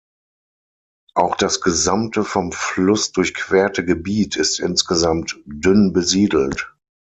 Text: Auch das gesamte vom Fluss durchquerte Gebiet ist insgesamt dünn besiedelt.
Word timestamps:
Auch 1.13 1.35
das 1.35 1.61
gesamte 1.61 2.23
vom 2.23 2.51
Fluss 2.51 3.11
durchquerte 3.11 3.85
Gebiet 3.85 4.35
ist 4.35 4.59
insgesamt 4.59 5.39
dünn 5.45 5.93
besiedelt. 5.93 6.73